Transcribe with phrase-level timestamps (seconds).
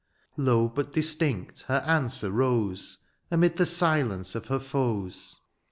[0.35, 2.97] Low, but distinct, her answer rose.
[3.29, 5.41] Amid the silence of her foes.